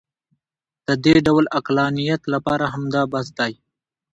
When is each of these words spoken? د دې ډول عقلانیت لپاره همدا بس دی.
د 0.87 0.89
دې 1.03 1.15
ډول 1.25 1.45
عقلانیت 1.57 2.21
لپاره 2.33 2.65
همدا 2.73 3.03
بس 3.11 3.27
دی. 3.39 3.53